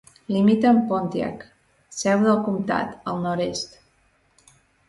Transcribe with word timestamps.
Limita 0.35 0.69
amb 0.69 0.87
Pontiac, 0.91 1.43
seu 1.97 2.25
del 2.31 2.41
comtat, 2.49 2.99
al 3.13 3.23
nord-est. 3.27 3.81